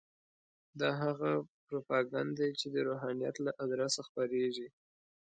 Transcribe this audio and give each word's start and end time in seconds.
دا 0.79 0.89
هغه 1.01 1.29
پروپاګند 1.67 2.29
دی 2.39 2.49
چې 2.59 2.65
د 2.75 2.75
روحانیت 2.87 3.35
له 3.45 3.51
ادرسه 3.63 3.99
خپرېږي. 4.07 4.67